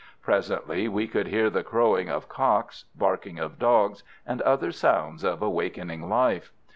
Presently 0.23 0.87
we 0.87 1.07
could 1.07 1.27
hear 1.27 1.51
the 1.51 1.61
crowing 1.63 2.09
of 2.09 2.27
cocks, 2.27 2.85
barking 2.95 3.37
of 3.37 3.59
dogs, 3.59 4.01
and 4.25 4.41
other 4.41 4.71
sounds 4.71 5.23
of 5.23 5.43
awakening 5.43 6.09
life. 6.09 6.51